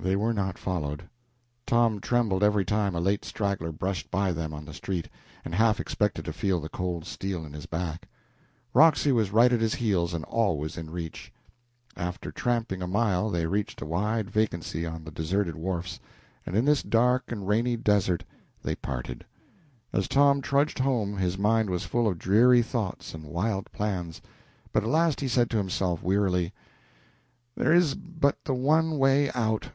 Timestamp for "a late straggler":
2.96-3.70